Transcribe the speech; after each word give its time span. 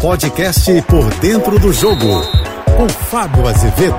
podcast 0.00 0.82
Por 0.82 1.08
Dentro 1.14 1.58
do 1.58 1.72
Jogo, 1.72 2.22
com 2.76 2.88
Fábio 2.88 3.48
Azevedo. 3.48 3.96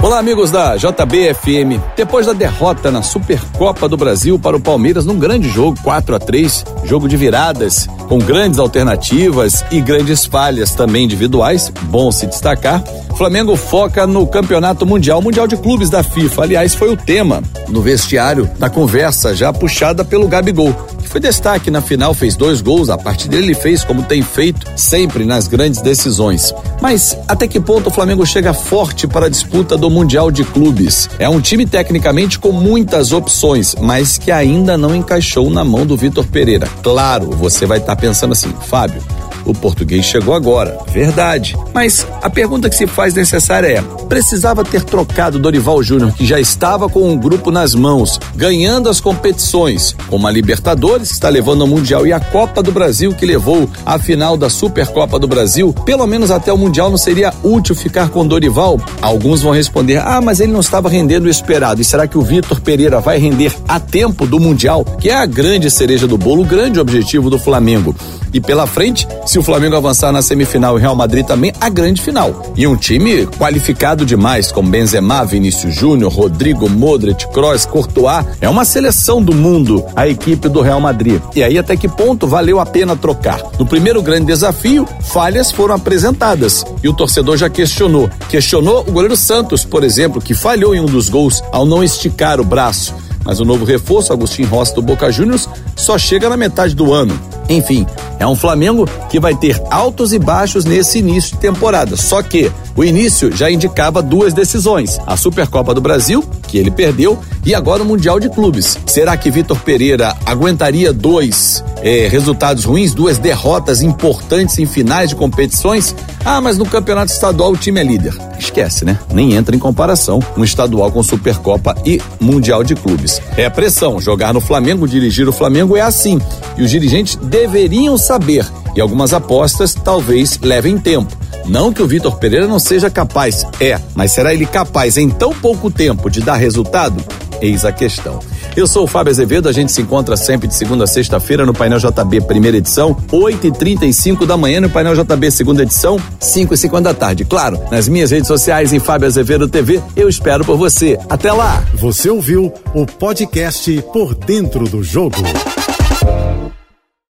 Olá, 0.00 0.18
amigos 0.18 0.50
da 0.50 0.76
JBFM. 0.76 1.80
Depois 1.96 2.26
da 2.26 2.32
derrota 2.32 2.90
na 2.90 3.02
Supercopa 3.02 3.88
do 3.88 3.96
Brasil 3.96 4.38
para 4.38 4.56
o 4.56 4.60
Palmeiras 4.60 5.04
num 5.04 5.18
grande 5.18 5.48
jogo, 5.48 5.78
4 5.82 6.14
a 6.14 6.18
3 6.18 6.64
jogo 6.84 7.08
de 7.08 7.16
viradas, 7.16 7.88
com 8.08 8.18
grandes 8.18 8.58
alternativas 8.58 9.64
e 9.70 9.80
grandes 9.80 10.24
falhas 10.24 10.72
também 10.72 11.04
individuais, 11.04 11.70
bom 11.82 12.12
se 12.12 12.26
destacar. 12.26 12.82
Flamengo 13.16 13.56
foca 13.56 14.06
no 14.06 14.26
Campeonato 14.26 14.86
Mundial, 14.86 15.20
Mundial 15.20 15.46
de 15.46 15.56
Clubes 15.56 15.90
da 15.90 16.02
FIFA. 16.02 16.42
Aliás, 16.42 16.74
foi 16.74 16.92
o 16.92 16.96
tema 16.96 17.42
no 17.68 17.82
vestiário 17.82 18.48
da 18.58 18.70
conversa 18.70 19.34
já 19.34 19.52
puxada 19.52 20.04
pelo 20.04 20.28
Gabigol 20.28 20.74
foi 21.10 21.20
destaque 21.20 21.72
na 21.72 21.82
final, 21.82 22.14
fez 22.14 22.36
dois 22.36 22.60
gols. 22.60 22.88
A 22.88 22.96
partir 22.96 23.28
dele 23.28 23.48
ele 23.48 23.54
fez 23.54 23.82
como 23.82 24.04
tem 24.04 24.22
feito 24.22 24.64
sempre 24.76 25.24
nas 25.24 25.48
grandes 25.48 25.80
decisões. 25.80 26.54
Mas 26.80 27.18
até 27.26 27.48
que 27.48 27.58
ponto 27.58 27.88
o 27.88 27.92
Flamengo 27.92 28.24
chega 28.24 28.54
forte 28.54 29.08
para 29.08 29.26
a 29.26 29.28
disputa 29.28 29.76
do 29.76 29.90
Mundial 29.90 30.30
de 30.30 30.44
Clubes? 30.44 31.10
É 31.18 31.28
um 31.28 31.40
time 31.40 31.66
tecnicamente 31.66 32.38
com 32.38 32.52
muitas 32.52 33.12
opções, 33.12 33.74
mas 33.80 34.18
que 34.18 34.30
ainda 34.30 34.78
não 34.78 34.94
encaixou 34.94 35.50
na 35.50 35.64
mão 35.64 35.84
do 35.84 35.96
Vitor 35.96 36.24
Pereira. 36.26 36.68
Claro, 36.80 37.30
você 37.30 37.66
vai 37.66 37.78
estar 37.78 37.96
tá 37.96 38.00
pensando 38.00 38.32
assim, 38.32 38.54
Fábio, 38.66 39.02
o 39.44 39.54
português 39.54 40.04
chegou 40.04 40.34
agora, 40.34 40.78
verdade. 40.92 41.56
Mas 41.72 42.06
a 42.22 42.28
pergunta 42.28 42.68
que 42.68 42.76
se 42.76 42.86
faz 42.86 43.14
necessária 43.14 43.66
é: 43.66 43.82
precisava 44.08 44.64
ter 44.64 44.84
trocado 44.84 45.38
Dorival 45.38 45.82
Júnior, 45.82 46.12
que 46.12 46.26
já 46.26 46.38
estava 46.38 46.88
com 46.88 47.08
um 47.08 47.16
grupo 47.16 47.50
nas 47.50 47.74
mãos, 47.74 48.18
ganhando 48.34 48.88
as 48.88 49.00
competições, 49.00 49.94
como 50.08 50.26
a 50.26 50.30
Libertadores, 50.30 51.08
que 51.08 51.14
está 51.14 51.28
levando 51.28 51.62
ao 51.62 51.68
Mundial, 51.68 52.06
e 52.06 52.12
a 52.12 52.20
Copa 52.20 52.62
do 52.62 52.72
Brasil, 52.72 53.14
que 53.14 53.26
levou 53.26 53.68
à 53.84 53.98
final 53.98 54.36
da 54.36 54.50
Supercopa 54.50 55.18
do 55.18 55.28
Brasil? 55.28 55.72
Pelo 55.84 56.06
menos 56.06 56.30
até 56.30 56.52
o 56.52 56.58
Mundial 56.58 56.90
não 56.90 56.98
seria 56.98 57.32
útil 57.42 57.74
ficar 57.74 58.10
com 58.10 58.26
Dorival? 58.26 58.80
Alguns 59.00 59.42
vão 59.42 59.52
responder: 59.52 59.98
ah, 59.98 60.20
mas 60.20 60.40
ele 60.40 60.52
não 60.52 60.60
estava 60.60 60.88
rendendo 60.88 61.26
o 61.26 61.30
esperado. 61.30 61.80
E 61.80 61.84
será 61.84 62.06
que 62.06 62.18
o 62.18 62.22
Vitor 62.22 62.60
Pereira 62.60 63.00
vai 63.00 63.18
render 63.18 63.54
a 63.68 63.78
tempo 63.78 64.26
do 64.26 64.40
Mundial, 64.40 64.84
que 64.84 65.08
é 65.08 65.14
a 65.14 65.26
grande 65.26 65.70
cereja 65.70 66.06
do 66.06 66.18
bolo, 66.18 66.42
o 66.42 66.46
grande 66.46 66.78
objetivo 66.78 67.30
do 67.30 67.38
Flamengo? 67.38 67.94
E 68.32 68.40
pela 68.40 68.66
frente, 68.66 69.08
se 69.30 69.38
o 69.38 69.44
Flamengo 69.44 69.76
avançar 69.76 70.10
na 70.10 70.22
semifinal 70.22 70.76
e 70.76 70.80
Real 70.80 70.96
Madrid 70.96 71.24
também, 71.24 71.52
a 71.60 71.68
grande 71.68 72.02
final. 72.02 72.52
E 72.56 72.66
um 72.66 72.74
time 72.74 73.28
qualificado 73.28 74.04
demais, 74.04 74.50
com 74.50 74.60
Benzema, 74.60 75.24
Vinícius 75.24 75.72
Júnior, 75.72 76.12
Rodrigo, 76.12 76.68
Modric, 76.68 77.28
Kroos, 77.28 77.64
Courtois. 77.64 78.26
É 78.40 78.48
uma 78.48 78.64
seleção 78.64 79.22
do 79.22 79.32
mundo, 79.32 79.84
a 79.94 80.08
equipe 80.08 80.48
do 80.48 80.60
Real 80.60 80.80
Madrid. 80.80 81.22
E 81.32 81.44
aí 81.44 81.56
até 81.56 81.76
que 81.76 81.88
ponto 81.88 82.26
valeu 82.26 82.58
a 82.58 82.66
pena 82.66 82.96
trocar? 82.96 83.40
No 83.56 83.64
primeiro 83.64 84.02
grande 84.02 84.26
desafio, 84.26 84.84
falhas 85.00 85.52
foram 85.52 85.76
apresentadas 85.76 86.64
e 86.82 86.88
o 86.88 86.92
torcedor 86.92 87.36
já 87.36 87.48
questionou. 87.48 88.10
Questionou 88.28 88.80
o 88.80 88.90
goleiro 88.90 89.16
Santos, 89.16 89.64
por 89.64 89.84
exemplo, 89.84 90.20
que 90.20 90.34
falhou 90.34 90.74
em 90.74 90.80
um 90.80 90.86
dos 90.86 91.08
gols 91.08 91.40
ao 91.52 91.64
não 91.64 91.84
esticar 91.84 92.40
o 92.40 92.44
braço. 92.44 92.92
Mas 93.24 93.38
o 93.38 93.44
novo 93.44 93.64
reforço, 93.64 94.12
Agostinho 94.12 94.48
Rossi 94.48 94.74
do 94.74 94.82
Boca 94.82 95.12
Juniors, 95.12 95.48
só 95.76 95.96
chega 95.96 96.28
na 96.28 96.36
metade 96.36 96.74
do 96.74 96.92
ano. 96.92 97.16
Enfim, 97.48 97.86
é 98.20 98.26
um 98.26 98.36
Flamengo 98.36 98.86
que 99.08 99.18
vai 99.18 99.34
ter 99.34 99.60
altos 99.70 100.12
e 100.12 100.18
baixos 100.18 100.66
nesse 100.66 100.98
início 100.98 101.32
de 101.32 101.38
temporada. 101.38 101.96
Só 101.96 102.22
que 102.22 102.52
o 102.76 102.84
início 102.84 103.34
já 103.34 103.50
indicava 103.50 104.02
duas 104.02 104.34
decisões: 104.34 105.00
a 105.06 105.16
Supercopa 105.16 105.74
do 105.74 105.80
Brasil, 105.80 106.22
que 106.50 106.58
ele 106.58 106.70
perdeu, 106.70 107.18
e 107.46 107.54
agora 107.54 107.82
o 107.82 107.86
Mundial 107.86 108.18
de 108.18 108.28
Clubes. 108.28 108.76
Será 108.86 109.16
que 109.16 109.30
Vitor 109.30 109.58
Pereira 109.60 110.16
aguentaria 110.26 110.92
dois 110.92 111.62
eh, 111.82 112.08
resultados 112.10 112.64
ruins, 112.64 112.92
duas 112.92 113.18
derrotas 113.18 113.82
importantes 113.82 114.58
em 114.58 114.66
finais 114.66 115.10
de 115.10 115.16
competições? 115.16 115.94
Ah, 116.24 116.40
mas 116.40 116.58
no 116.58 116.66
campeonato 116.66 117.12
estadual 117.12 117.52
o 117.52 117.56
time 117.56 117.80
é 117.80 117.84
líder. 117.84 118.14
Esquece, 118.38 118.84
né? 118.84 118.98
Nem 119.12 119.34
entra 119.34 119.54
em 119.54 119.58
comparação 119.58 120.20
um 120.36 120.42
estadual 120.42 120.90
com 120.90 121.02
Supercopa 121.02 121.76
e 121.86 122.00
Mundial 122.18 122.64
de 122.64 122.74
Clubes. 122.74 123.20
É 123.36 123.46
a 123.46 123.50
pressão. 123.50 124.00
Jogar 124.00 124.34
no 124.34 124.40
Flamengo, 124.40 124.88
dirigir 124.88 125.28
o 125.28 125.32
Flamengo 125.32 125.76
é 125.76 125.80
assim. 125.80 126.20
E 126.58 126.62
os 126.62 126.70
dirigentes 126.70 127.16
deveriam 127.16 127.96
saber. 127.96 128.44
E 128.74 128.80
algumas 128.80 129.12
apostas 129.12 129.74
talvez 129.74 130.38
levem 130.42 130.78
tempo. 130.78 131.19
Não 131.46 131.72
que 131.72 131.82
o 131.82 131.86
Vitor 131.86 132.16
Pereira 132.16 132.46
não 132.46 132.58
seja 132.58 132.90
capaz, 132.90 133.46
é, 133.60 133.78
mas 133.94 134.12
será 134.12 134.32
ele 134.32 134.46
capaz 134.46 134.96
em 134.96 135.08
tão 135.08 135.32
pouco 135.32 135.70
tempo 135.70 136.10
de 136.10 136.20
dar 136.20 136.36
resultado? 136.36 137.02
Eis 137.40 137.64
a 137.64 137.72
questão. 137.72 138.20
Eu 138.54 138.66
sou 138.66 138.84
o 138.84 138.86
Fábio 138.86 139.10
Azevedo, 139.10 139.48
a 139.48 139.52
gente 139.52 139.72
se 139.72 139.80
encontra 139.80 140.16
sempre 140.16 140.46
de 140.46 140.54
segunda 140.54 140.84
a 140.84 140.86
sexta-feira 140.86 141.46
no 141.46 141.54
Painel 141.54 141.78
JB, 141.78 142.22
primeira 142.22 142.56
edição, 142.56 142.96
8 143.10 143.46
e 143.46 143.52
35 143.52 144.26
da 144.26 144.36
manhã, 144.36 144.60
no 144.60 144.68
Painel 144.68 144.94
JB, 144.94 145.30
segunda 145.30 145.62
edição, 145.62 145.98
5 146.18 146.52
e 146.52 146.56
50 146.56 146.82
da 146.82 146.94
tarde. 146.94 147.24
Claro, 147.24 147.58
nas 147.70 147.88
minhas 147.88 148.10
redes 148.10 148.26
sociais, 148.26 148.72
em 148.72 148.78
Fábio 148.78 149.06
Azevedo 149.06 149.48
TV, 149.48 149.80
eu 149.96 150.08
espero 150.08 150.44
por 150.44 150.56
você. 150.56 150.98
Até 151.08 151.32
lá! 151.32 151.64
Você 151.74 152.10
ouviu 152.10 152.52
o 152.74 152.84
podcast 152.84 153.80
Por 153.92 154.14
Dentro 154.14 154.68
do 154.68 154.82
Jogo. 154.82 155.16